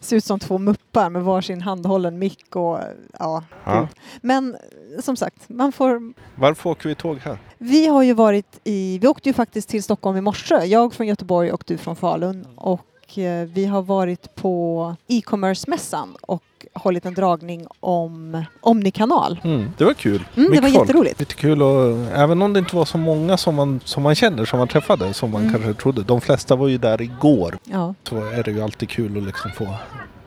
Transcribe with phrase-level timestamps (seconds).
[0.02, 2.78] ser ut som två muppar med varsin handhållen mick och
[3.18, 3.44] ja.
[3.64, 3.80] Ja.
[3.80, 3.88] gud.
[4.20, 4.56] Men
[5.02, 7.38] som sagt, man får Varför åker vi tåg här?
[7.58, 11.06] Vi har ju varit i, vi åkte ju faktiskt till Stockholm i morse, jag från
[11.06, 16.42] Göteborg och du från Falun och eh, vi har varit på e-commerce-mässan och
[16.74, 19.40] hållit en dragning om Omnikanal.
[19.44, 19.70] Mm.
[19.78, 20.24] Det var kul.
[20.36, 20.74] Mm, det var folk.
[20.88, 21.20] jätteroligt.
[21.20, 24.44] Lite kul och även om det inte var så många som man, som man känner,
[24.44, 25.52] som man träffade, som man Mm.
[25.54, 26.02] kanske trodde.
[26.02, 27.58] De flesta var ju där igår.
[27.64, 27.94] Ja.
[28.08, 29.66] Så är det ju alltid kul att liksom få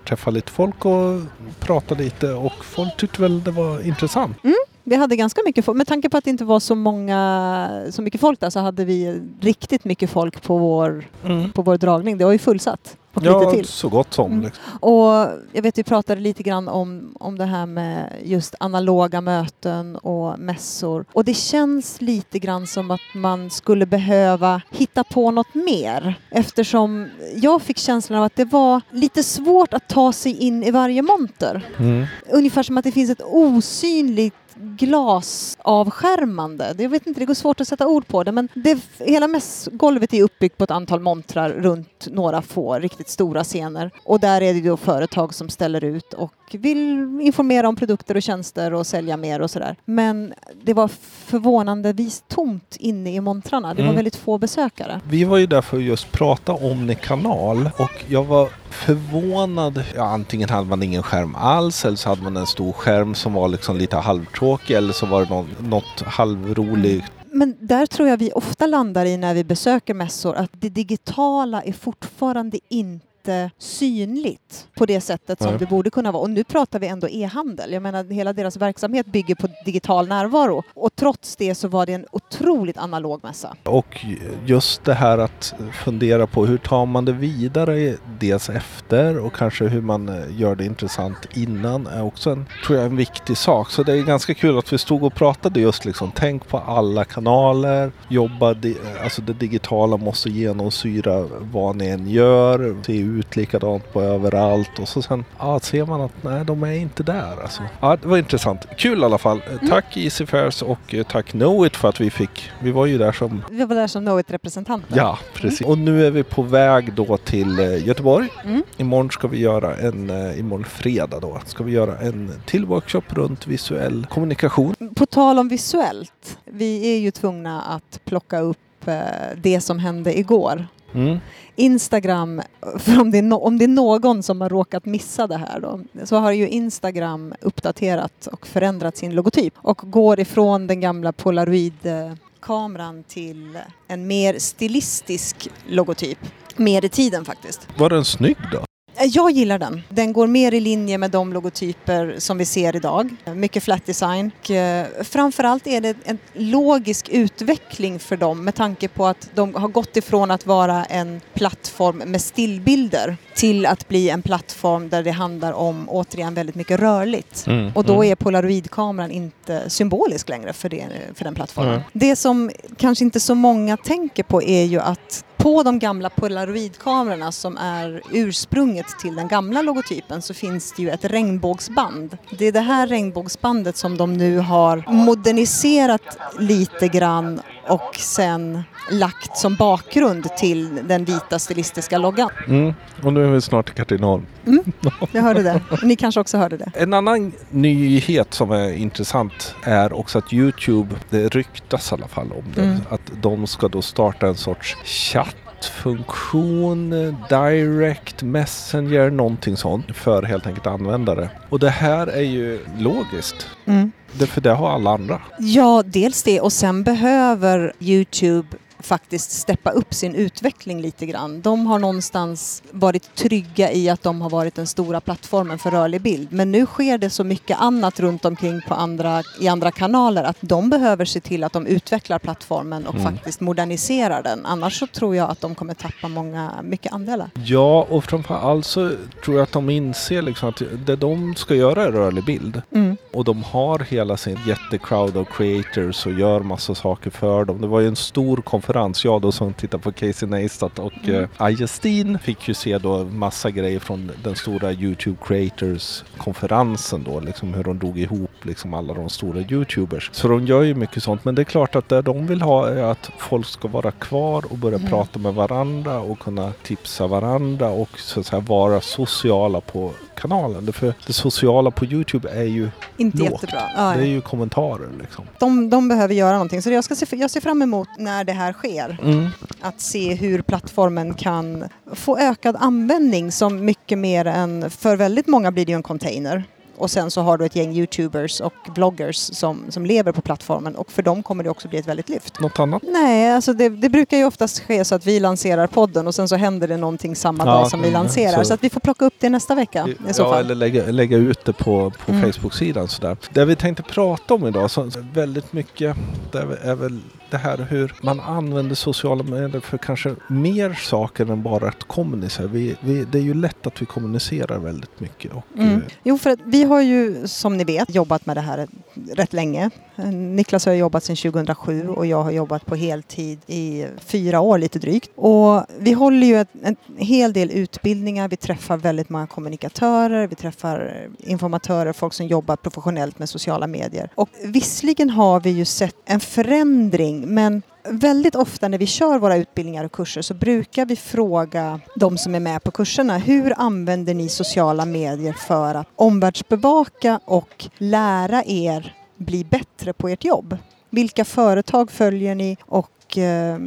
[0.07, 1.21] träffa lite folk och
[1.59, 4.37] prata lite och folk tyckte väl det var intressant.
[4.83, 8.01] Vi hade ganska mycket folk, med tanke på att det inte var så många, så
[8.01, 11.05] mycket folk där så hade vi riktigt mycket folk på vår,
[11.53, 12.17] på vår dragning.
[12.17, 12.97] Det var ju fullsatt.
[13.13, 13.65] Och lite Ja, till.
[13.65, 14.31] så gott som.
[14.31, 14.43] Mm.
[14.45, 14.63] Liksom.
[14.79, 19.95] Och jag vet vi pratade lite grann om, om det här med just analoga möten
[19.95, 21.05] och mässor.
[21.13, 26.15] Och det känns lite grann som att man skulle behöva hitta på något mer.
[26.29, 30.71] Eftersom jag fick känslan av att det var lite svårt att ta sig in i
[30.71, 31.65] varje monter.
[31.79, 32.05] Mm.
[32.29, 36.75] Ungefär som att det finns ett osynligt glasavskärmande.
[36.77, 40.13] Jag vet inte, det går svårt att sätta ord på det men det, hela mässgolvet
[40.13, 43.91] är uppbyggt på ett antal montrar runt några få riktigt stora scener.
[44.03, 46.79] Och där är det då företag som ställer ut och vill
[47.21, 49.75] informera om produkter och tjänster och sälja mer och sådär.
[49.85, 50.33] Men
[50.63, 50.87] det var
[51.25, 53.67] förvånandevis tomt inne i montrarna.
[53.73, 53.95] Det var Mm.
[53.95, 55.01] väldigt få besökare.
[55.09, 59.83] Vi var ju där för att just prata om kanal och jag var förvånad.
[59.95, 63.33] Ja, antingen hade man ingen skärm alls eller så hade man en stor skärm som
[63.33, 67.11] var liksom lite halvtråkig eller så var det någon, något halvroligt.
[67.25, 67.39] Mm.
[67.39, 71.61] Men där tror jag vi ofta landar i när vi besöker mässor att det digitala
[71.61, 73.10] är fortfarande inte
[73.57, 75.59] synligt på det sättet som Nej.
[75.59, 76.21] det borde kunna vara.
[76.21, 77.73] Och nu pratar vi ändå e-handel.
[77.73, 80.63] Jag menar hela deras verksamhet bygger på digital närvaro.
[80.73, 83.55] Och trots det så var det en otroligt analog mässa.
[83.63, 84.05] Och
[84.45, 89.65] just det här att fundera på hur tar man det vidare dels efter och kanske
[89.65, 93.71] hur man eh, gör det intressant innan är också en, tror jag, en viktig sak.
[93.71, 97.05] Så det är ganska kul att vi stod och pratade just liksom tänk på alla
[97.05, 98.55] kanaler, jobba,
[99.03, 104.87] alltså det digitala måste genomsyra vad ni än gör, se ut likadant på överallt och
[104.87, 107.41] så sen ja, ser man att nej, de är inte där.
[107.41, 107.61] Alltså.
[107.79, 108.65] Ja, det var intressant.
[108.77, 109.41] Kul i alla fall.
[109.49, 109.69] Mm.
[109.69, 113.11] Tack Easy Fairs och eh, tack Knowit för att vi fick, vi var ju där
[113.11, 114.97] som Vi var där som Knowit-representanter.
[114.97, 115.67] Ja, precis.
[115.67, 118.27] Och nu är vi på väg då till eh, Göteborg.
[118.45, 118.63] Mm.
[118.77, 123.01] Imorgon ska vi göra en, eh, imorgon fredag då, ska vi göra en till workshop
[123.09, 124.75] runt visuell kommunikation.
[124.95, 126.37] På tal om visuellt.
[126.45, 128.57] Vi är ju tvungna att plocka upp
[128.87, 128.95] eh,
[129.37, 130.67] det som hände igår.
[130.93, 131.19] Mm.
[131.55, 132.41] Instagram,
[132.79, 135.59] för om det, är no, om det är någon som har råkat missa det här
[135.59, 141.11] då, så har ju Instagram uppdaterat och förändrat sin logotyp och går ifrån den gamla
[141.11, 146.19] polaroid-kameran till en mer stilistisk logotyp.
[146.55, 147.67] Mer i tiden faktiskt.
[147.77, 148.65] Var den snygg då?
[149.01, 149.81] Eh, Jag gillar den.
[149.89, 153.15] Den går mer i linje med de logotyper som vi ser idag.
[153.35, 154.31] Mycket flat design.
[154.49, 159.67] Eh, framförallt är det en logisk utveckling för dem med tanke på att de har
[159.67, 165.11] gått ifrån att vara en plattform med stillbilder till att bli en plattform där det
[165.11, 167.47] handlar om återigen väldigt mycket rörligt.
[167.47, 168.11] Mm, Och då mm.
[168.11, 171.73] är polaroidkameran inte symbolisk längre för, det, för den plattformen.
[171.73, 171.83] Mm.
[171.93, 177.31] Det som kanske inte så många tänker på är ju att på de gamla polaroidkamerorna
[177.31, 182.17] som är ursprunget till den gamla logotypen så finns det ju ett regnbågsband.
[182.39, 189.37] Det är det här regnbågsbandet som de nu har moderniserat lite grann och sen lagt
[189.37, 192.29] som bakgrund till den vita stilistiska loggan.
[192.47, 192.73] Mm.
[193.03, 194.25] Och nu är vi snart i Katrineholm.
[194.47, 194.63] Mm.
[195.11, 195.61] Jag hörde det.
[195.83, 196.71] Ni kanske också hörde det.
[196.75, 202.31] En annan nyhet som är intressant är också att Youtube, det ryktas i alla fall
[202.31, 202.77] om det, Mm.
[202.89, 206.89] att de ska då starta en sorts chattfunktion,
[207.29, 211.29] direct messenger, någonting sånt för helt enkelt användare.
[211.49, 213.47] Och det här är ju logiskt.
[213.65, 213.91] Mm.
[214.19, 215.21] Det, för det har alla andra.
[215.39, 218.47] Ja, dels det och sen behöver Youtube
[218.81, 221.41] faktiskt steppa upp sin utveckling lite grann.
[221.41, 226.01] De har någonstans varit trygga i att de har varit den stora plattformen för rörlig
[226.01, 226.27] bild.
[226.31, 230.37] Men nu sker det så mycket annat runt omkring på andra, i andra kanaler att
[230.39, 233.13] de behöver se till att de utvecklar plattformen och Mm.
[233.13, 234.45] faktiskt moderniserar den.
[234.45, 237.29] Annars så tror jag att de kommer tappa många, mycket andelar.
[237.33, 238.91] Ja, och framförallt så
[239.25, 242.61] tror jag att de inser liksom att det de ska göra är rörlig bild.
[242.75, 242.97] Mm.
[243.13, 247.61] Och de har hela sin jättecrowd av creators och gör massa saker för dem.
[247.61, 248.70] Det var ju en stor konferens.
[249.03, 251.27] Jag då som tittade på Casey Neistat och Mm.
[251.37, 257.19] Aja Steen fick ju se då massa grejer från den stora YouTube creators konferensen då.
[257.19, 260.09] Liksom hur de drog ihop liksom alla de stora YouTubers.
[260.13, 261.25] Så de gör ju mycket sånt.
[261.25, 264.45] Men det är klart att det de vill ha är att folk ska vara kvar
[264.51, 264.89] och börja Mm.
[264.89, 269.91] prata med varandra och kunna tipsa varandra och så att säga vara sociala på
[270.21, 270.73] kanalen.
[270.73, 273.31] För det sociala på YouTube är ju Inte Lågt.
[273.31, 273.61] jättebra.
[273.75, 275.25] Ja, det är ju kommentarer liksom.
[275.39, 276.61] de, de behöver göra någonting.
[276.61, 278.97] Så jag, ska se, jag ser fram emot när det här sker.
[279.03, 279.29] Mm.
[279.61, 281.63] att se hur plattformen kan
[281.93, 286.43] få ökad användning som mycket mer än, för väldigt många blir det ju en container.
[286.81, 290.75] Och sen så har du ett gäng YouTubers och vloggers som, som lever på plattformen
[290.75, 292.39] och för dem kommer det också bli ett väldigt lyft.
[292.39, 292.83] Något annat?
[292.83, 296.27] Nej, alltså det, det brukar ju oftast ske så att vi lanserar podden och sen
[296.29, 298.37] så händer det någonting samma Ja, dag som vi mm, lanserar.
[298.43, 300.43] så- Så, att vi får plocka upp det nästa vecka i så ja, fall.
[300.45, 302.31] eller lägga, lägga ut det på, på Mm.
[302.31, 303.17] Facebook-sidan sådär.
[303.33, 305.95] Det vi tänkte prata om idag, så väldigt mycket,
[306.31, 306.99] det är väl
[307.31, 312.47] det här hur man använder sociala medier för kanske mer saker än bara att kommunicera.
[312.47, 315.31] Vi, vi, det är ju lätt att vi kommunicerar väldigt mycket.
[315.33, 315.73] Och, Mm.
[315.73, 318.67] eh, Jo, för att vi har ju som ni vet jobbat med det här
[319.13, 319.69] rätt länge.
[319.95, 324.57] Eh, Niklas har jobbat sedan 2007 och jag har jobbat på heltid i fyra år
[324.57, 325.09] lite drygt.
[325.15, 330.35] Och vi håller ju ett, en hel del utbildningar, vi träffar väldigt många kommunikatörer, vi
[330.35, 334.09] träffar informatörer, folk som jobbar professionellt med sociala medier.
[334.15, 339.35] Och visserligen har vi ju sett en förändring men Väldigt ofta när vi kör våra
[339.37, 344.13] utbildningar och kurser så brukar vi fråga de som är med på kurserna hur använder
[344.13, 350.57] ni sociala medier för att omvärldsbevaka och lära er bli bättre på ert jobb?
[350.89, 353.57] Vilka företag följer ni och eh,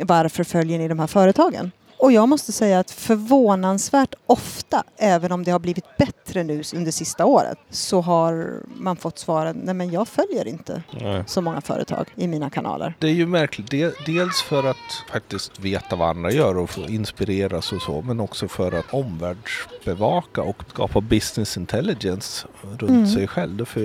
[0.00, 1.70] varför följer ni de här företagen?
[2.02, 6.90] Och jag måste säga att förvånansvärt ofta, även om det har blivit bättre nu under
[6.90, 11.24] sista året, så har man fått svaren, nej men jag följer inte nej.
[11.26, 12.94] så många företag i mina kanaler.
[12.98, 13.70] Det är ju märkligt.
[13.70, 14.76] De- Dels för att
[15.12, 18.02] faktiskt veta vad andra gör och få inspireras och så.
[18.02, 22.46] Men också för att omvärldsbevaka och skapa business intelligence
[22.78, 23.06] runt Mm.
[23.06, 23.64] sig själv.
[23.64, 23.80] För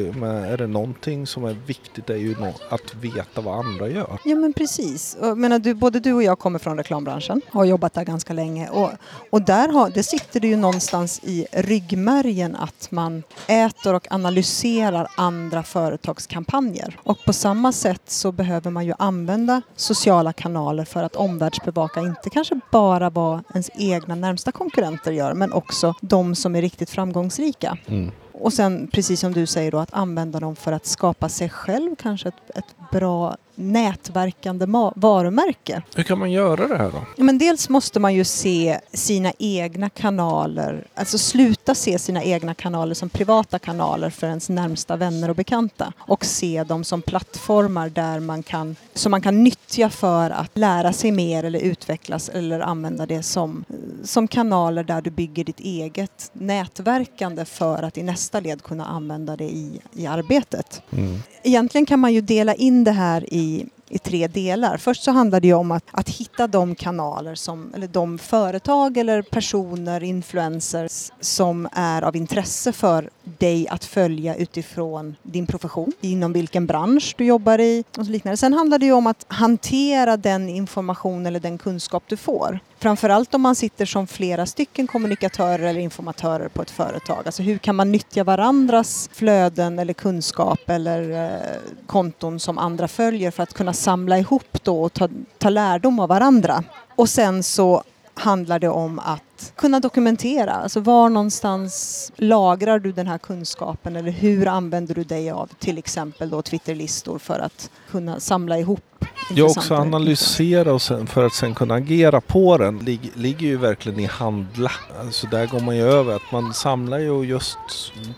[0.46, 2.36] är det någonting som är viktigt är ju
[2.70, 4.20] att veta vad andra gör.
[4.26, 5.18] Ja men precis.
[5.22, 8.70] Jag menar, du, både du och jag kommer från reklambranschen har jobbat där ganska länge.
[8.70, 8.92] Och,
[9.30, 15.08] och där, har, det sitter det ju någonstans i ryggmärgen att man äter och analyserar
[15.18, 16.98] andra företags kampanjer.
[17.04, 22.30] Och på samma sätt så behöver man ju använda sociala kanaler för att omvärldsbevaka inte
[22.30, 27.78] kanske bara vad ens egna närmsta konkurrenter gör men också de som är riktigt framgångsrika.
[27.88, 28.12] Mm.
[28.34, 31.96] Och sen precis som du säger då att använda dem för att skapa sig själv
[31.96, 35.82] kanske ett, ett bra nätverkande varumärke.
[35.96, 37.06] Hur kan man göra det här då?
[37.16, 42.54] Ja, Men dels måste man ju se sina egna kanaler, alltså sluta se sina egna
[42.54, 47.90] kanaler som privata kanaler för ens närmsta vänner och bekanta och se dem som plattformar
[47.90, 52.60] där man kan, som man kan nyttja för att lära sig mer eller utvecklas eller
[52.60, 53.66] använda det som,
[54.04, 59.36] som kanaler där du bygger ditt eget nätverkande för att i nästa led kunna använda
[59.36, 60.82] det i, i arbetet.
[60.92, 61.20] Mm.
[61.44, 63.45] Egentligen kan man ju dela in det här i,
[63.90, 64.78] i tre delar.
[64.78, 68.98] Först så handlar det ju om att, att hitta de kanaler som, eller de företag
[68.98, 76.34] eller personer, influencers som är av intresse för dig att följa utifrån din profession, inom
[76.34, 78.38] vilken bransch du jobbar i och så liknande.
[78.38, 82.60] Sen handlar det ju om att hantera den information eller den kunskap du får.
[82.86, 87.22] Framförallt om man sitter som flera stycken kommunikatörer eller informatörer på ett företag.
[87.26, 91.52] Alltså hur kan man nyttja varandras flöden eller kunskap eller eh,
[91.86, 96.10] konton som andra följer för att kunna samla ihop då och ta, ta lärdom av
[96.10, 96.64] varandra.
[96.96, 100.52] Och sen så handlar det om att kunna dokumentera.
[100.52, 105.78] Alltså var någonstans lagrar du den här kunskapen eller hur använder du dig av till
[105.78, 108.84] exempel då Twitterlistor för att kunna samla ihop
[109.30, 113.58] Ja, också analysera och sen, för att sen kunna agera på den lig, ligger ju
[113.58, 114.72] verkligen i handla.
[115.00, 117.58] Alltså där går man ju över att man samlar ju och just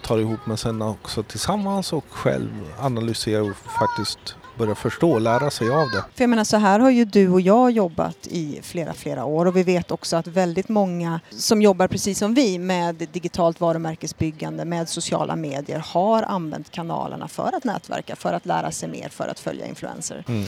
[0.03, 2.49] tar ihop men sen också tillsammans och själv
[2.79, 6.03] analyserar och faktiskt börja förstå och lära sig av det.
[6.15, 9.45] För jag menar så här har ju du och jag jobbat i flera, flera år
[9.45, 14.65] och vi vet också att väldigt många som jobbar precis som vi med digitalt varumärkesbyggande,
[14.65, 19.27] med sociala medier har använt kanalerna för att nätverka, för att lära sig mer, för
[19.27, 20.23] att följa influenser.
[20.27, 20.45] Mm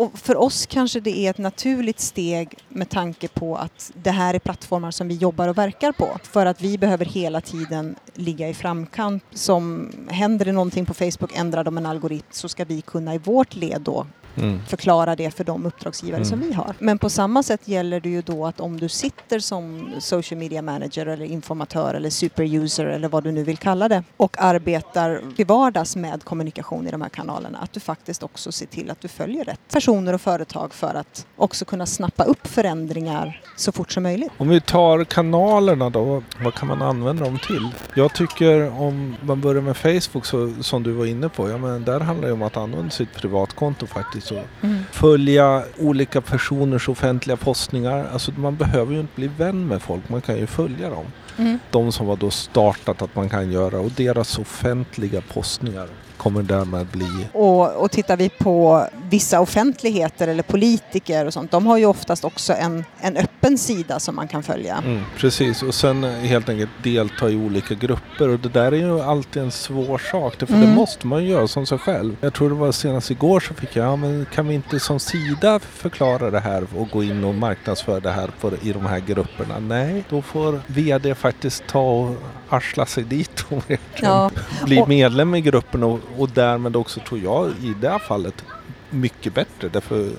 [0.00, 4.34] och för oss kanske det är ett naturligt steg med tanke på att det här
[4.34, 6.18] är plattformar som vi jobbar och verkar på.
[6.22, 9.24] För att vi behöver hela tiden ligga i framkant.
[9.32, 13.18] Som händer det någonting på Facebook, ändrar de en algoritm så ska vi kunna i
[13.18, 14.60] vårt led då mm.
[14.66, 16.28] förklara det för de uppdragsgivare mm.
[16.28, 16.74] som vi har.
[16.78, 20.62] Men på samma sätt gäller det ju då att om du sitter som social media
[20.62, 25.46] manager eller informatör eller superuser eller vad du nu vill kalla det och arbetar till
[25.46, 29.08] vardags med kommunikation i de här kanalerna att du faktiskt också ser till att du
[29.08, 34.02] följer rätt personer och företag för att också kunna snappa upp förändringar så fort som
[34.02, 34.32] möjligt.
[34.38, 37.68] Om vi tar kanalerna då, vad kan man använda dem till?
[37.94, 41.84] Jag tycker om man börjar med Facebook så, som du var inne på, ja men
[41.84, 44.32] där handlar det om att använda sitt privatkonto faktiskt faktiskt.
[44.32, 44.82] Och mm.
[44.92, 48.06] Följa olika personers offentliga postningar.
[48.12, 51.06] Alltså man behöver ju inte bli vän med folk, man kan ju följa dem.
[51.36, 51.58] Mm.
[51.70, 55.88] De som har då startat att man kan göra och deras offentliga postningar
[56.20, 57.26] kommer därmed bli...
[57.32, 62.24] Och, och tittar vi på vissa offentligheter eller politiker och sånt, de har ju oftast
[62.24, 64.82] också en, en öppen sida som man kan följa.
[64.86, 69.00] Mm, precis, och sen helt enkelt delta i olika grupper och det där är ju
[69.00, 70.60] alltid en svår sak, för mm.
[70.60, 72.16] det måste man ju göra som sig själv.
[72.20, 75.00] Jag tror det var senast igår så fick jag, ja men kan vi inte som
[75.00, 79.00] sida förklara det här och gå in och marknadsföra det här på, i de här
[79.00, 79.58] grupperna?
[79.58, 82.16] Nej, då får VD faktiskt ta och
[82.48, 83.64] arsla sig dit och
[84.00, 84.30] ja.
[84.64, 88.44] bli medlem i gruppen och, och därmed också tror jag i det här fallet
[88.90, 90.10] mycket bättre därför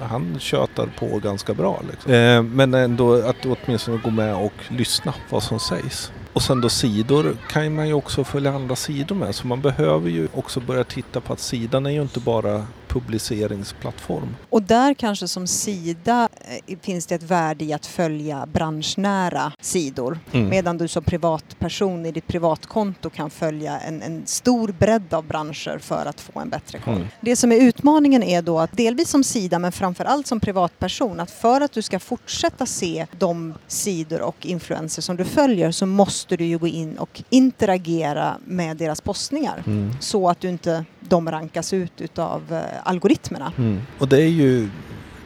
[0.00, 1.82] han tjötar på ganska bra.
[1.90, 2.12] Liksom.
[2.12, 6.12] Eh, men ändå att åtminstone gå med och lyssna vad som sägs.
[6.32, 10.10] Och sen då sidor kan man ju också följa andra sidor med så man behöver
[10.10, 14.36] ju också börja titta på att sidan är ju inte bara publiceringsplattform.
[14.50, 16.28] Och där kanske som sida
[16.68, 20.18] eh, finns det ett värde i att följa branschnära sidor.
[20.32, 20.48] Mm.
[20.48, 25.78] Medan du som privatperson i ditt privatkonto kan följa en, en stor bredd av branscher
[25.78, 26.94] för att få en bättre koll.
[26.94, 27.08] Mm.
[27.20, 31.30] Det som är utmaningen är då att delvis som sida men framförallt som privatperson att
[31.30, 36.36] för att du ska fortsätta se de sidor och influenser som du följer så måste
[36.36, 39.92] du ju gå in och interagera med deras postningar mm.
[40.00, 43.52] så att du inte de rankas ut utav eh, algoritmerna.
[43.58, 43.80] Mm.
[43.98, 44.68] Och det är ju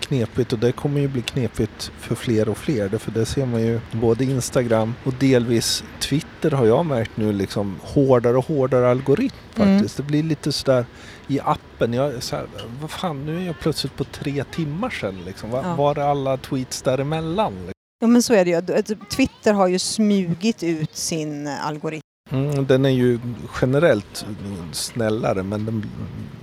[0.00, 2.88] knepigt och det kommer ju bli knepigt för fler och fler.
[2.88, 7.76] Därför det ser man ju både Instagram och delvis Twitter har jag märkt nu liksom
[7.82, 9.78] hårdare och hårdare algoritm mm.
[9.78, 9.98] faktiskt.
[9.98, 10.06] Mm.
[10.06, 10.86] Det blir lite sådär
[11.26, 11.92] i appen.
[11.92, 12.46] Jag så här,
[12.80, 15.50] vad fan nu är jag plötsligt på tre timmar sedan liksom.
[15.50, 15.74] Var, ja.
[15.74, 17.52] var är alla tweets däremellan?
[18.00, 18.82] Ja men så är det ju.
[19.10, 23.18] Twitter har ju smugit ut sin algoritm Mm, den är ju
[23.60, 24.26] generellt
[24.72, 25.84] snällare men den,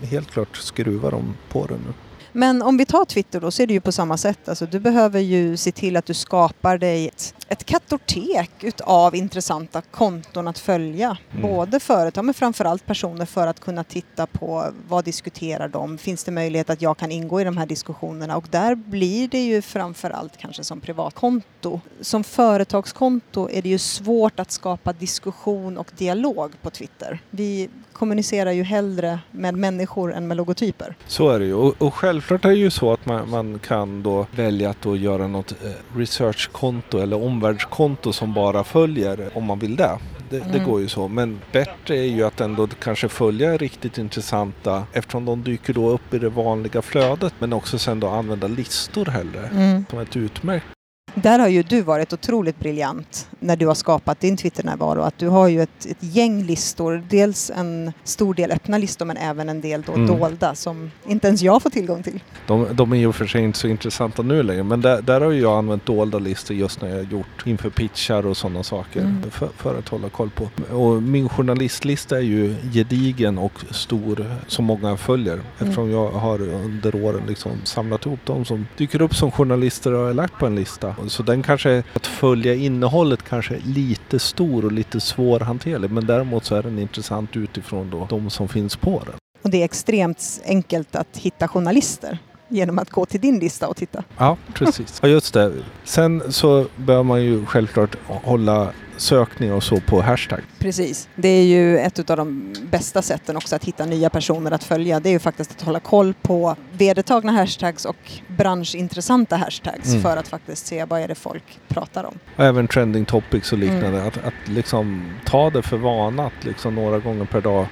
[0.02, 1.94] helt klart skruvar de på den nu.
[2.36, 4.50] Men om vi tar Twitter då så är det ju på samma sätt.
[4.50, 7.12] Alltså, du behöver ju se till att du skapar dig
[7.48, 11.18] ett, kartotek utav intressanta konton att följa.
[11.32, 11.42] Mm.
[11.42, 15.98] Både företag men framförallt personer för att kunna titta på vad diskuterar de?
[15.98, 18.38] Finns det möjlighet att jag kan ingå i de här diskussionerna?
[18.38, 21.82] Och där blir det ju framförallt kanske som privatkonto.
[22.02, 27.20] Som företagskonto är det ju svårt att skapa diskussion och dialog på Twitter.
[27.30, 30.96] Vi kommunicerar ju hellre med människor än med logotyper.
[31.08, 31.94] Så är det ju och, och
[32.26, 35.52] självklart är det ju så att man, man kan då välja att då göra något
[35.52, 40.00] eh, researchkonto eller omvärldskonto som bara följer om man vill det.
[40.30, 40.52] Det, mm.
[40.52, 41.08] det, går ju så.
[41.08, 46.14] Men bättre är ju att ändå kanske följa riktigt intressanta eftersom de dyker då upp
[46.14, 49.86] i det vanliga flödet men också sen då använda listor hellre mm.
[49.90, 50.75] som ett utmärkt
[51.16, 55.02] där har ju du varit otroligt briljant när du har skapat din Twitter-närvaro.
[55.02, 59.18] Att du har ju ett, ett, gäng listor, dels en stor del öppna listor men
[59.18, 60.08] även en del då mm.
[60.08, 62.24] dolda som inte ens jag får tillgång till.
[62.48, 65.32] De, de är ju för sig inte så intressanta nu längre men där, där har
[65.32, 69.00] ju jag använt dolda listor just när jag har gjort inför pitchar och sådana saker
[69.00, 69.32] mm.
[69.32, 70.50] för, för, att hålla koll på.
[70.76, 75.46] Och min journalistlista är ju gedigen och stor som många följer mm.
[75.60, 80.06] eftersom jag har under åren liksom samlat ihop de som dyker upp som journalister och
[80.06, 84.66] har lagt på en lista så den kanske, att följa innehållet kanske är lite stor
[84.66, 89.02] och lite svårhanterlig men däremot så är den intressant utifrån då de som finns på
[89.06, 89.16] den.
[89.42, 93.76] Och det är extremt enkelt att hitta journalister genom att gå till din lista och
[93.78, 94.04] titta.
[94.18, 95.00] Ja, precis.
[95.02, 95.52] Ja, just det.
[95.84, 100.40] Sen så bör man ju självklart hålla sökning och så på hashtag.
[100.60, 101.10] Precis.
[101.16, 105.00] Det är ju ett av de bästa sätten också att hitta nya personer att följa.
[105.00, 110.02] Det är ju faktiskt att hålla koll på vedertagna hashtags och branschintressanta hashtags Mm.
[110.02, 112.20] för att faktiskt se vad är det folk pratar om.
[112.36, 113.88] Och även trending topics och liknande.
[113.88, 114.08] Mm.
[114.08, 117.68] Att, att liksom ta det för vana att liksom några gånger per dag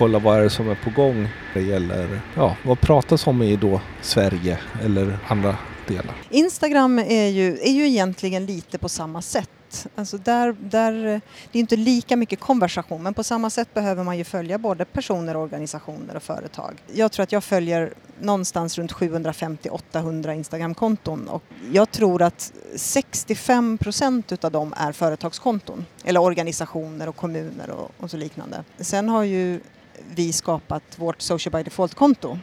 [0.00, 1.28] kolla vad är det som är på gång.
[1.54, 5.56] Det gäller, ja, vad pratas om i då Sverige eller andra
[5.88, 6.14] delar.
[6.30, 9.86] Instagram är ju, är ju egentligen lite på samma sätt.
[9.94, 10.92] Alltså där, där,
[11.52, 14.84] det är inte lika mycket konversation men på samma sätt behöver man ju följa både
[14.84, 16.82] personer, organisationer och företag.
[16.92, 21.42] Jag tror att jag följer någonstans runt 750-800 Instagramkonton och
[21.72, 28.10] jag tror att 65 procent utav dem är företagskonton eller organisationer och kommuner och, och
[28.10, 28.64] så liknande.
[28.78, 29.60] Sen har ju
[30.14, 32.38] vi skapat vårt Social by Default-konto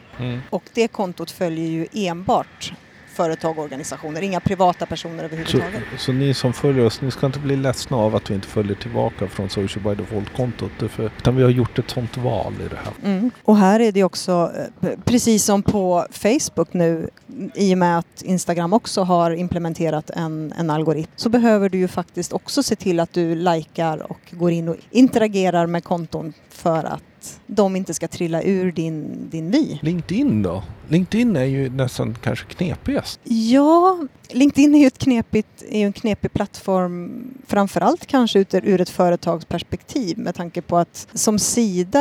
[0.50, 2.72] och det kontot följer ju enbart
[3.18, 5.82] företag och organisationer, inga privata personer Så, överhuvudtaget.
[5.98, 8.74] så ni som följer oss, ni ska inte bli ledsna av att vi inte följer
[8.74, 10.70] tillbaka från Social by Default-kontot.
[10.98, 13.12] Utan vi har gjort ett sånt val i det här.
[13.12, 13.30] Mm.
[13.42, 17.10] Och här är det också, eh, precis som på Facebook nu,
[17.54, 21.88] i och med att Instagram också har implementerat en, en algoritm, så behöver du ju
[21.88, 26.84] faktiskt också se till att du likar och går in och interagerar med konton för
[26.84, 27.02] att
[27.46, 29.78] de inte ska trilla ur din, din vy.
[29.82, 30.62] LinkedIn då?
[30.88, 33.20] LinkedIn är ju nästan kanske knepigast.
[33.24, 33.98] Ja,
[34.30, 40.18] LinkedIn är ju, ett knepigt, är ju en knepig plattform framförallt kanske ur, ett företagsperspektiv
[40.18, 42.00] med tanke på att som sida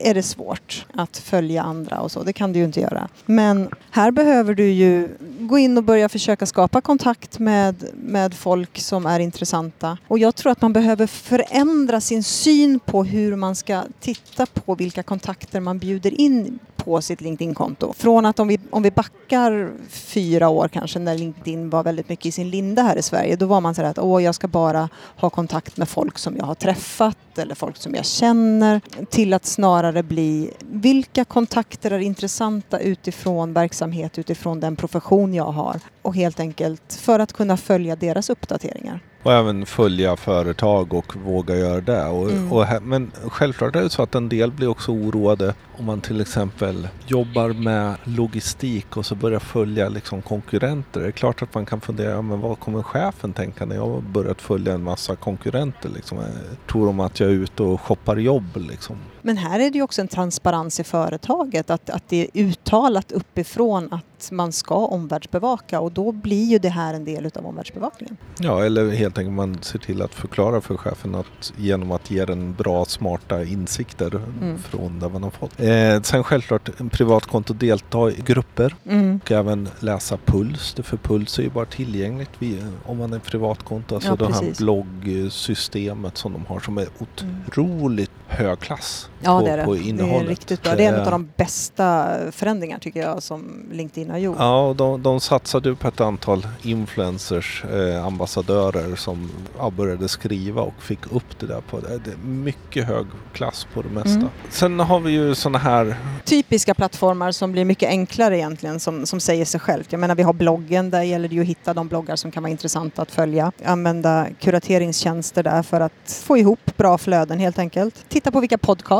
[0.00, 3.08] är det svårt att följa andra och så, det kan du ju inte göra.
[3.26, 5.08] Men här behöver du ju
[5.40, 9.98] gå in och börja försöka skapa kontakt med, med folk som är intressanta.
[10.08, 14.74] Och jag tror att man behöver förändra sin syn på hur man ska titta på
[14.74, 17.92] vilka kontakter man bjuder in på sitt LinkedIn-konto.
[17.92, 22.26] Från att om vi, om vi backar fyra år kanske när LinkedIn var väldigt mycket
[22.26, 24.48] i sin linda här i Sverige, då var man så här att åh, jag ska
[24.48, 28.80] bara ha kontakt med folk som jag har träffat eller folk som jag känner.
[29.10, 35.76] Till att snarare bli vilka kontakter är intressanta utifrån verksamhet, utifrån den profession jag har
[36.02, 39.00] och helt enkelt för att kunna följa deras uppdateringar.
[39.22, 42.04] Och även följa företag och våga göra det.
[42.06, 42.52] Och, Mm.
[42.52, 46.20] och, men självklart är det så att en del blir också oroade om man till
[46.20, 51.00] exempel jobbar med logistik och så börjar följa liksom konkurrenter.
[51.00, 54.00] Det är klart att man kan fundera, men vad kommer chefen tänka när jag har
[54.00, 55.88] börjat följa en massa konkurrenter?
[55.88, 56.18] Liksom?
[56.18, 56.24] Eh,
[56.72, 58.56] Tror de att jag ut ute och shoppar jobb?
[58.56, 58.96] Liksom?
[59.22, 63.12] Men här är det ju också en transparens i företaget, att, att det är uttalat
[63.12, 68.16] uppifrån att man ska omvärldsbevaka och då blir ju det här en del utav omvärldsbevakningen.
[68.38, 72.24] Ja, eller helt enkelt man ser till att förklara för chefen att genom att ge
[72.24, 74.58] den bra, smarta insikter Mm.
[74.58, 75.60] från det man har fått.
[75.60, 79.20] Eh, sen självklart en privatkonto delta i grupper Mm.
[79.24, 80.74] och även läsa Puls.
[80.82, 83.94] För Puls är ju bara tillgängligt vid, om man är privatkonto.
[83.94, 89.44] Alltså Ja, det här bloggsystemet som de har som är otroligt hög klass Ja, på,
[89.46, 89.64] det är det.
[89.64, 90.28] på Det är innehållet.
[90.28, 90.74] riktigt bra.
[90.74, 94.36] Det är en Eh, av de bästa förändringar tycker jag som LinkedIn har gjort.
[94.38, 100.82] Ja, de, de satsade på ett antal influencers, eh, ambassadörer som ja, började skriva och
[100.82, 101.98] fick upp det där på det.
[102.04, 104.10] det är mycket hög klass på det mesta.
[104.10, 104.28] Mm.
[104.50, 109.20] Sen har vi ju sådana här, Typiska plattformar som blir mycket enklare egentligen som, som
[109.20, 109.86] säger sig självt.
[109.92, 112.42] Jag menar vi har bloggen, där gäller det ju att hitta de bloggar som kan
[112.42, 113.52] vara intressanta att följa.
[113.64, 118.04] Använda kurateringstjänster där för att få ihop bra flöden helt enkelt.
[118.08, 118.58] Titta på vilka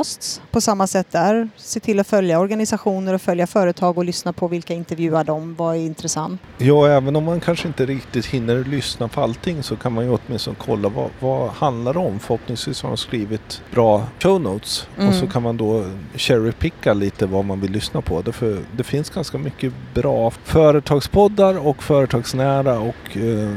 [0.08, 1.48] podcasts på samma sätt där.
[1.56, 5.76] Se till att följa organisationer och följa företag och lyssna på vilka intervjuar de, vad
[5.76, 6.40] är intressant.
[6.58, 10.18] ja även om man kanske inte riktigt hinner lyssna på allting så kan man ju
[10.26, 12.18] åtminstone kolla vad, vad handlar det om.
[12.18, 15.08] Förhoppningsvis har de skrivit bra show notes Mm.
[15.08, 18.22] och så kan man då cherrypicka lite vad man vill lyssna på.
[18.22, 23.56] Därför det finns ganska mycket bra företagspoddar och företagsnära och eh,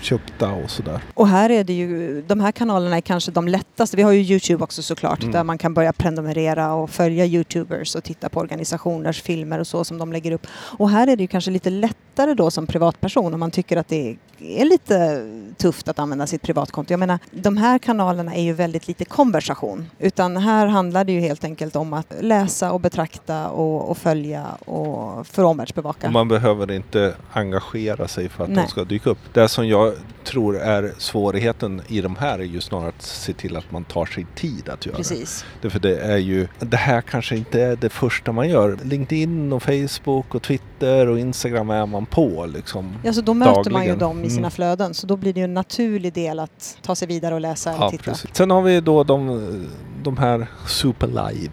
[0.00, 1.00] köpta och sådär.
[1.14, 3.96] Och här är det ju, de här kanalerna är kanske de lättaste.
[3.96, 5.32] Vi har ju Youtube också såklart Mm.
[5.32, 9.84] där man kan börja prenumerera och följa Youtubers och titta på organisationers filmer och så
[9.84, 10.46] som de lägger upp.
[10.52, 13.88] Och här är det ju kanske lite lättare då som privatperson om man tycker att
[13.88, 16.92] det är lite tufft att använda sitt privatkonto.
[16.92, 21.20] Jag menar, de här kanalerna är ju väldigt lite konversation utan här handlar det ju
[21.20, 26.06] helt enkelt om att läsa och betrakta och, och följa och för omvärldsbevaka.
[26.06, 28.64] Och man behöver inte engagera sig för att Nej.
[28.64, 29.18] de ska dyka upp.
[29.32, 33.56] Det som jag tror är svårigheten i de här är ju snarare att se till
[33.56, 35.44] att man tar sig tid att göra Precis.
[35.62, 35.70] det.
[35.70, 38.78] För det är ju, det här kanske inte är det första man gör.
[38.82, 42.96] LinkedIn och Facebook och Twitter och Instagram är man på liksom.
[43.02, 43.98] Ja, så då möter man ju dagligen.
[43.98, 44.50] dem i sina Mm.
[44.50, 47.74] flöden så då blir det ju en naturlig del att ta sig vidare och läsa
[47.78, 48.02] Ja, titta.
[48.02, 48.30] precis.
[48.32, 49.50] Sen har vi då de,
[50.02, 51.52] de här Super Live.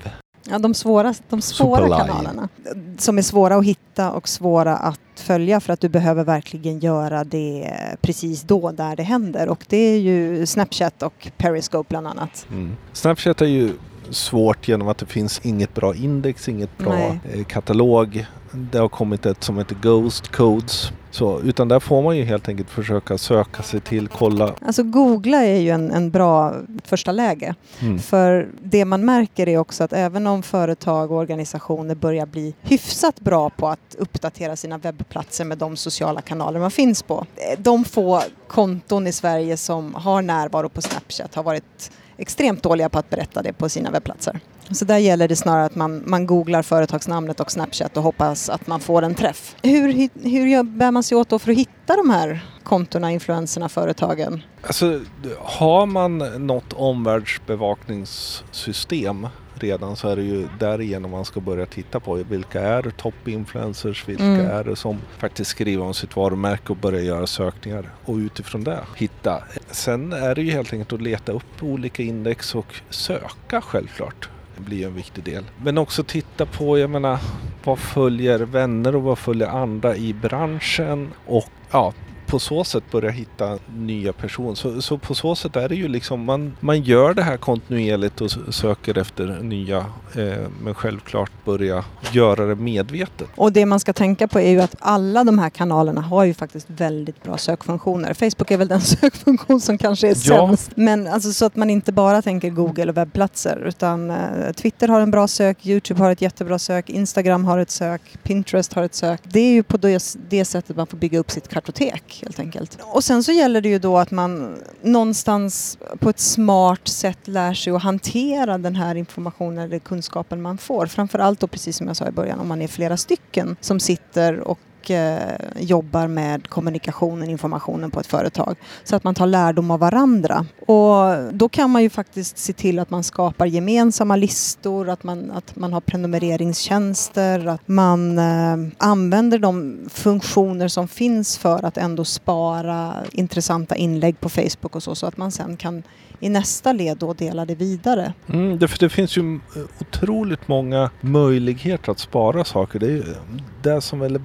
[0.50, 2.50] Ja, de svåra, de svåra kanalerna.
[2.98, 7.24] Som är svåra att hitta och svåra att följa för att du behöver verkligen göra
[7.24, 9.50] det precis då där det händer.
[9.50, 12.48] Och det är ju Snapchat och Periscope bland annat.
[12.52, 12.76] Mm.
[12.94, 13.72] Snapchat är ju
[14.10, 17.20] svårt genom att det finns inget bra index, inget bra Nej.
[17.34, 18.26] eh, katalog.
[18.56, 20.92] Det har kommit ett som heter Ghost Codes.
[21.12, 24.54] Så, utan där får man ju helt enkelt försöka söka sig till, kolla.
[24.66, 27.56] Alltså googla är ju en, en bra första läge.
[27.82, 28.00] Mm.
[28.00, 33.20] För det man märker är också att även om företag och organisationer börjar bli hyfsat
[33.20, 37.26] bra på att uppdatera sina webbplatser med de sociala kanaler man finns på.
[37.36, 42.90] eh, De få konton i Sverige som har närvaro på Snapchat har varit extremt dåliga
[42.90, 44.40] på att berätta det på sina webbplatser.
[44.72, 48.68] Så där gäller det snarare att man, man googlar företagsnamnet och Snapchat och hoppas att
[48.68, 49.56] man får en träff.
[49.62, 54.42] Hur, hur bär man sig åt då för att hitta de här kontona, influenserna, företagen?
[54.62, 55.02] Alltså,
[55.40, 59.28] har man något omvärldsbevakningssystem
[59.66, 64.24] redan så är det ju därigenom man ska börja titta på vilka är toppinfluencers, vilka
[64.24, 64.46] Mm.
[64.46, 68.80] är det som faktiskt skriver om sitt varumärke och börjar göra sökningar och utifrån det
[68.96, 69.44] hitta.
[69.72, 74.30] Sen är det ju helt enkelt att leta upp olika index och söka självklart.
[74.58, 75.44] Det blir en viktig del.
[75.64, 77.20] Men också titta på, jag menar,
[77.64, 81.94] vad följer vänner och vad följer andra i branschen och ja,
[82.28, 84.56] på så sätt börja hitta nya personer.
[84.56, 88.22] Så, så på så sätt är det ju liksom, man, man gör det här kontinuerligt
[88.22, 89.78] och söker efter nya,
[90.16, 93.28] eh, men självklart börja göra det medvetet.
[93.36, 96.34] Och det man ska tänka på är ju att alla de här kanalerna har ju
[96.34, 98.14] faktiskt väldigt bra sökfunktioner.
[98.14, 100.48] Facebook är väl den sökfunktion som kanske är Ja.
[100.48, 100.72] sämst.
[100.76, 105.02] Men alltså så att man inte bara tänker Google och webbplatser utan eh, Twitter har
[105.02, 108.96] en bra sök, Youtube har ett jättebra sök, Instagram har ett sök, Pinterest har ett
[108.96, 109.22] sök.
[109.24, 112.78] Det är ju på det, det sättet man får bygga upp sitt kartotek helt enkelt.
[112.82, 117.54] Och sen så gäller det ju då att man någonstans på ett smart sätt lär
[117.54, 120.86] sig att hantera den här informationen eller kunskapen man får.
[120.86, 124.40] Framförallt då precis som jag sa i början om man är flera stycken som sitter
[124.40, 124.60] och
[124.92, 125.18] eh,
[125.60, 128.56] jobbar med kommunikationen, informationen på ett företag.
[128.84, 130.46] Så att man tar lärdom av varandra.
[130.68, 135.32] Och då kan man ju faktiskt se till att man skapar gemensamma listor, att man,
[135.32, 142.06] att man har prenumereringstjänster, att man eh, använder de funktioner som finns för att ändå
[142.06, 145.84] spara intressanta inlägg på Facebook och så, så att man sen kan
[146.20, 148.14] i nästa led då dela det vidare.
[148.28, 152.80] Mm, det, för det finns ju eh, otroligt många möjligheter att spara saker.
[152.80, 153.18] Det är ju eh,
[153.62, 154.22] det som väl är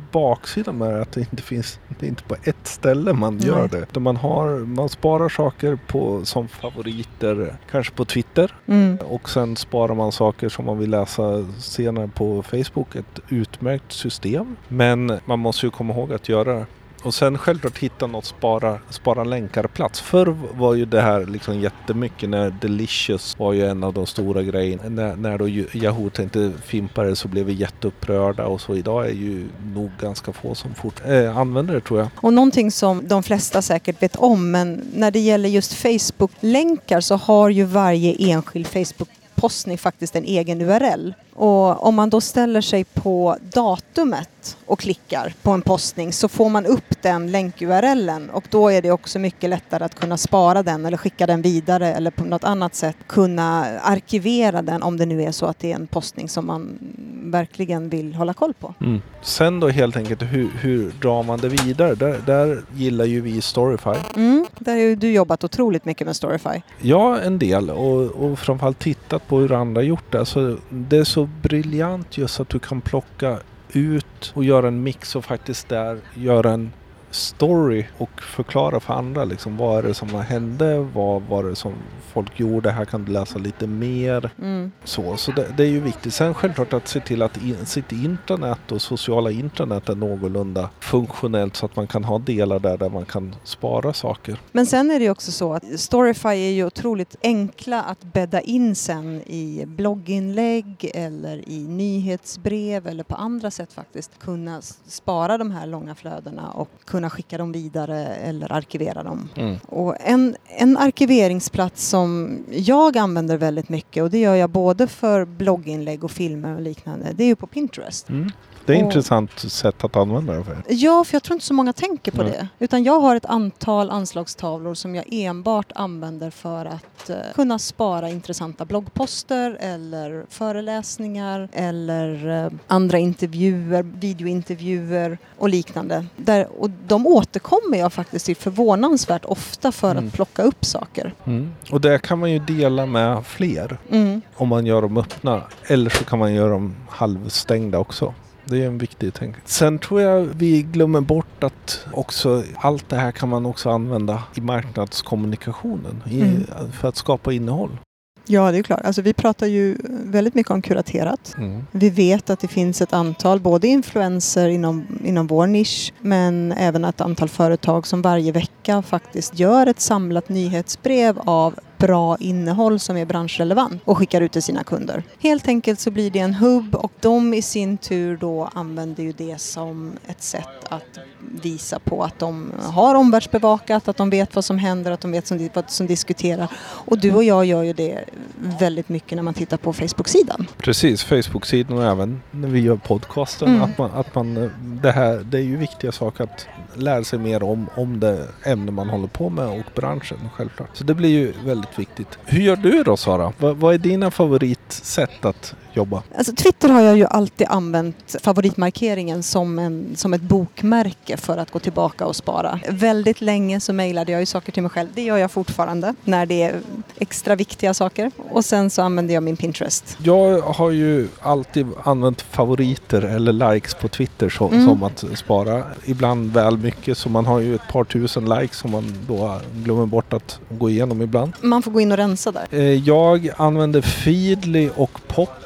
[0.50, 3.46] baksidan med det, att det inte finns, det är inte på ett ställe man Nej.
[3.46, 3.78] gör det.
[3.78, 8.54] Utan Man, har, man sparar saker på, som favoriter, kanske på Twitter.
[8.66, 8.96] Mm.
[8.96, 12.96] Och sen sparar man saker som man vill läsa senare på Facebook.
[12.96, 14.56] Ett utmärkt system.
[14.68, 16.66] Men man måste ju komma ihåg att göra.
[17.02, 20.00] Och sen självklart hitta något spara, spara länkar-plats.
[20.00, 24.42] Förr var ju det här liksom jättemycket när Delicious var ju en av de stora
[24.42, 24.82] grejerna.
[24.88, 28.76] När, när då Yahoo tänkte fimpa det så blev vi jätteupprörda och så.
[28.76, 32.08] Idag är ju nog ganska få som fort, äh, använder det tror jag.
[32.16, 37.16] Och någonting som de flesta säkert vet om, men när det gäller just Facebook-länkar så
[37.16, 41.12] har ju varje enskild Facebook-postning faktiskt en egen URL.
[41.42, 46.48] Och om man då ställer sig på datumet och klickar på en postning så får
[46.48, 50.86] man upp den länk-URLen och då är det också mycket lättare att kunna spara den
[50.86, 55.22] eller skicka den vidare eller på något annat sätt kunna arkivera den om det nu
[55.22, 56.78] är så att det är en postning som man
[57.22, 58.74] verkligen vill hålla koll på.
[59.22, 61.94] Sen då helt enkelt hur, hur drar man det vidare?
[61.94, 63.94] Där, där gillar ju vi Storyfy.
[64.16, 66.60] Mm, där har ju du jobbat otroligt mycket med Storyfy.
[66.80, 70.18] Ja, en del och, och framförallt tittat på hur andra gjort det.
[70.18, 73.38] Alltså, det är så briljant just att du kan plocka
[73.72, 76.72] ut och göra en mix och faktiskt där göra en
[77.10, 81.74] story och förklara för andra liksom vad är det som hände, vad var det som
[82.12, 84.30] folk gjorde, här kan du läsa lite mer.
[84.38, 84.72] Mm.
[84.84, 86.14] Så, så det, det är ju viktigt.
[86.14, 91.56] Sen självklart att se till att in, sitt intranät och sociala intranät är någorlunda funktionellt
[91.56, 94.40] så att man kan ha delar där, där man kan spara saker.
[94.52, 98.40] Men sen är det ju också så att Storyfy är ju otroligt enkla att bädda
[98.40, 105.50] in sen i blogginlägg eller i nyhetsbrev eller på andra sätt faktiskt kunna spara de
[105.50, 109.28] här långa flödena och kunna skicka dem vidare eller arkivera dem.
[109.68, 115.24] Och en, en arkiveringsplats som jag använder väldigt mycket och det gör jag både för
[115.24, 118.08] blogginlägg och filmer och liknande, det är ju på Pinterest.
[118.08, 118.30] Mm.
[118.66, 120.56] Det är ett intressant sätt att använda det för.
[120.68, 122.32] Ja, för jag tror inte så många tänker på Nej.
[122.32, 122.48] det.
[122.64, 128.08] Utan jag har ett antal anslagstavlor som jag enbart använder för att eh, kunna spara
[128.08, 136.06] intressanta bloggposter eller föreläsningar eller eh, andra intervjuer, videointervjuer och liknande.
[136.16, 140.06] Där, och de återkommer jag faktiskt till förvånansvärt ofta för Mm.
[140.06, 141.14] att plocka upp saker.
[141.24, 141.52] Mm.
[141.70, 144.20] Och det kan man ju dela med fler Mm.
[144.36, 145.42] om man gör dem öppna.
[145.66, 148.14] Eller så kan man göra dem halvstängda också.
[148.50, 149.36] Det är en viktig tänk.
[149.44, 154.22] Sen tror jag vi glömmer bort att också allt det här kan man också använda
[154.34, 156.44] i marknadskommunikationen i, Mm.
[156.80, 157.78] för att skapa innehåll.
[158.26, 158.80] Ja, det är klart.
[158.84, 161.34] Alltså, vi pratar ju väldigt mycket om kuraterat.
[161.38, 161.66] Mm.
[161.70, 166.84] Vi vet att det finns ett antal, både influenser inom, inom vår nisch, men även
[166.84, 172.96] ett antal företag som varje vecka faktiskt gör ett samlat nyhetsbrev av bra innehåll som
[172.96, 175.02] är branschrelevant och skickar ut till sina kunder.
[175.18, 179.12] Helt enkelt så blir det en hubb och de i sin tur då använder ju
[179.12, 180.98] det som ett sätt att
[181.42, 185.26] visa på att de har omvärldsbevakat, att de vet vad som händer, att de vet
[185.26, 186.48] som, vad som diskuterar.
[186.62, 188.04] Och du och jag gör ju det
[188.36, 190.46] väldigt mycket när man tittar på Facebook-sidan.
[190.58, 193.48] Precis, Facebook-sidan och även när vi gör podcasten.
[193.48, 193.62] Mm.
[193.62, 194.50] Att man, att man,
[194.82, 198.72] det, här, det är ju viktiga saker att lära sig mer om, om det ämne
[198.72, 200.70] man håller på med och branschen självklart.
[200.72, 202.18] Så det blir ju väldigt viktigt.
[202.24, 203.32] Hur gör du då Sara?
[203.38, 206.02] Vad, vad är dina favoritsätt att jobba?
[206.16, 211.50] Alltså, Twitter har jag ju alltid använt favoritmarkeringen som, en, som ett bokmärke för att
[211.50, 212.60] gå tillbaka och spara.
[212.68, 214.88] Väldigt länge så mejlade jag ju saker till mig själv.
[214.94, 216.60] Det gör jag fortfarande när det är
[216.98, 218.10] extra viktiga saker.
[218.30, 219.96] Och sen så använder jag min Pinterest.
[220.02, 224.66] Jag har ju alltid använt favoriter eller likes på Twitter som, Mm.
[224.66, 225.62] som att spara.
[225.84, 229.86] Ibland väl mycket så man har ju ett par tusen likes som man då glömmer
[229.86, 231.32] bort att gå igenom ibland.
[231.40, 232.46] Man får gå in och rensa där.
[232.50, 234.90] Eh, Jag använder Feedly och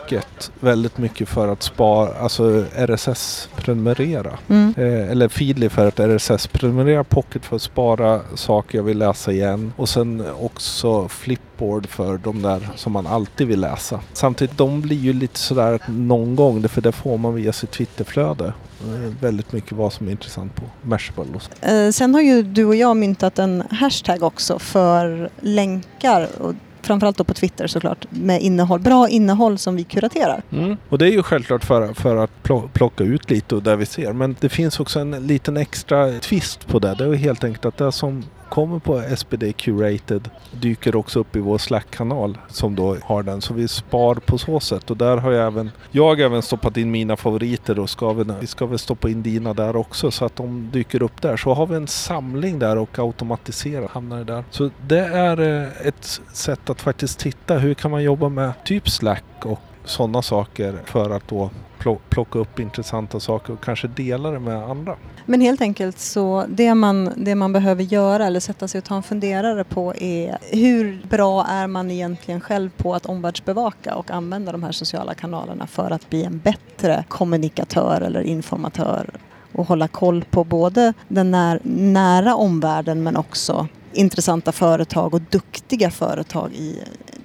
[0.04, 4.38] Pocket väldigt mycket för att spara, alltså RSS-prenumerera.
[4.48, 4.74] Mm.
[4.76, 9.72] Eh, eller Feedly för att RSS-prenumerera, Pocket för att spara saker jag vill läsa igen
[9.76, 14.00] och sen också Flipboard för de där som man alltid vill läsa.
[14.12, 17.70] Samtidigt, de blir ju lite sådär att någon gång, för det får man via sitt
[17.70, 18.52] Twitterflöde.
[18.80, 21.66] Eh, Väldigt mycket vad som är intressant på Mashable och så.
[21.66, 26.28] Eh, sen har ju du och jag myntat en hashtag också för länkar.
[26.40, 28.06] Och framförallt då på Twitter såklart.
[28.10, 30.42] Med innehåll, bra innehåll som vi kuraterar.
[30.52, 30.76] Mm.
[30.88, 32.30] Och det är ju självklart för, för att
[32.72, 34.12] plocka ut lite och där vi ser.
[34.12, 36.94] Men det finns också en liten extra twist på det.
[36.94, 41.40] Det är helt enkelt att det som kommer på SPD Curated dyker också upp i
[41.40, 43.40] vår Slack-kanal som då har den.
[43.40, 44.90] Så vi spar på så sätt.
[44.90, 48.24] Och där har jag även, jag har även stoppat in mina favoriter och ska vi,
[48.40, 51.36] vi ska väl stoppa in dina där också så att de dyker upp där.
[51.36, 54.44] Så har vi en samling där och automatiserar hamnar det där.
[54.50, 58.90] Så det är eh, ett sätt att faktiskt titta hur kan man jobba med typ
[58.90, 61.50] Slack och sådana saker för att då
[62.08, 64.96] plocka upp intressanta saker och kanske dela det med andra.
[65.26, 68.96] Men helt enkelt så det man, det man behöver göra eller sätta sig och ta
[68.96, 74.52] en funderare på är hur bra är man egentligen själv på att omvärldsbevaka och använda
[74.52, 79.10] de här sociala kanalerna för att bli en bättre kommunikatör eller informatör
[79.52, 85.90] och hålla koll på både den när, nära omvärlden men också intressanta företag och duktiga
[85.90, 86.78] företag i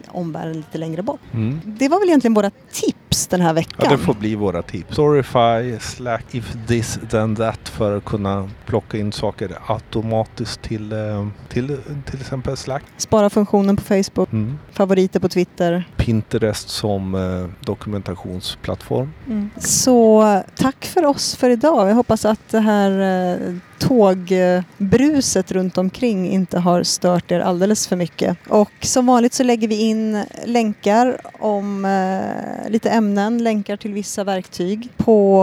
[0.08, 1.20] omvärlden lite längre bort.
[1.64, 3.76] Det var väl egentligen våra tips den här veckan.
[3.84, 4.94] Ja, det får bli våra tips.
[4.94, 11.28] Storify, Slack, if this then that för att kunna plocka in saker automatiskt till eh,
[11.50, 12.84] till, till exempel Slack.
[12.98, 14.58] Spara funktionen på Facebook, Mm.
[14.72, 15.84] favoriter på Twitter.
[16.10, 19.12] Pinterest som eh, dokumentationsplattform.
[19.58, 21.90] Så tack för oss för idag.
[21.90, 23.38] Jag hoppas att det här eh,
[23.80, 28.38] tågbruset runt omkring inte har stört er alldeles för mycket.
[28.48, 34.24] Och som vanligt så lägger vi in länkar om eh, lite ämnen, länkar till vissa
[34.24, 35.40] verktyg på,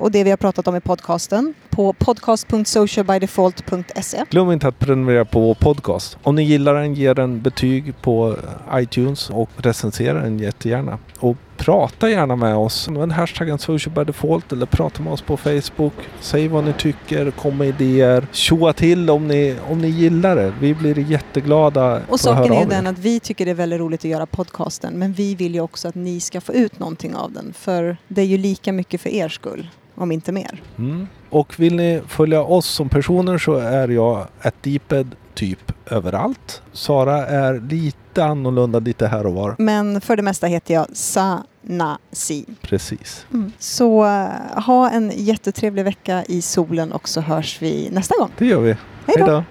[0.00, 4.24] och det vi har pratat om i podcasten på podcast.socialbydefault.se.
[4.30, 6.18] Glöm inte att prenumerera på vår podcast.
[6.22, 8.36] Om ni gillar den, ge den betyg på
[8.74, 10.98] iTunes och recensera den jättegärna.
[11.18, 12.88] Och prata gärna med oss.
[12.88, 15.92] Använd hashtaggen social by default eller prata med oss på Facebook.
[16.20, 18.26] Säg vad ni tycker, kom med idéer.
[18.32, 20.52] Tjoa till om ni, om ni gillar det.
[20.60, 24.00] Vi blir jätteglada Och saken är ju den att vi tycker det är väldigt roligt
[24.00, 27.32] att göra podcasten men vi vill ju också att ni ska få ut någonting av
[27.32, 30.62] den för det är ju lika mycket för er skull, om inte mer.
[30.78, 31.06] Mm.
[31.30, 36.62] Och vill ni följa oss som personer så är jag ett deeped typ överallt.
[36.72, 39.54] Sara är lite annorlunda lite här och var.
[39.58, 42.44] Men för det mesta heter jag Sanasi.
[42.62, 43.26] Precis.
[43.58, 48.30] Så eh, ha en jättetrevlig vecka i solen och så hörs vi nästa gång.
[48.38, 48.76] Det gör vi.
[49.06, 49.44] Hej då!